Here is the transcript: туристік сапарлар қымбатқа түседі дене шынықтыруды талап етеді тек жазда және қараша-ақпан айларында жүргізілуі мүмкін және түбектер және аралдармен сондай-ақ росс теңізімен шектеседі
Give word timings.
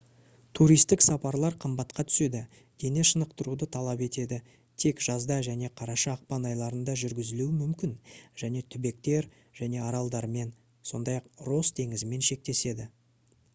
туристік 0.57 1.03
сапарлар 1.07 1.55
қымбатқа 1.65 2.03
түседі 2.11 2.39
дене 2.83 3.03
шынықтыруды 3.09 3.67
талап 3.75 4.01
етеді 4.07 4.39
тек 4.85 5.03
жазда 5.07 5.37
және 5.49 5.69
қараша-ақпан 5.81 6.47
айларында 6.53 6.95
жүргізілуі 7.03 7.53
мүмкін 7.59 7.93
және 8.45 8.63
түбектер 8.77 9.27
және 9.61 9.83
аралдармен 9.91 10.55
сондай-ақ 10.93 11.31
росс 11.51 11.77
теңізімен 11.81 12.27
шектеседі 12.31 12.89